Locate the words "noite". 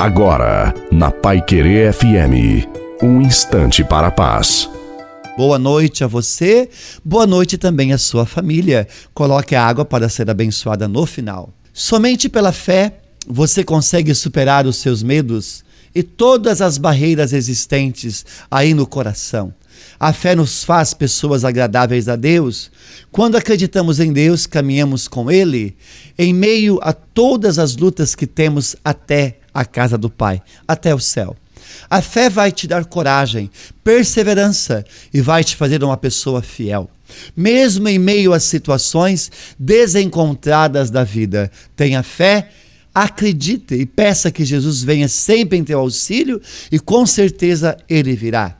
5.58-6.02, 7.26-7.58